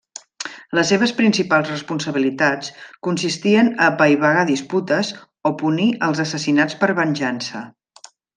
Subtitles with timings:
[0.77, 2.71] Les seves principals responsabilitats
[3.09, 5.13] consistien a apaivagar disputes
[5.51, 7.63] o punir els assassinats per venjança.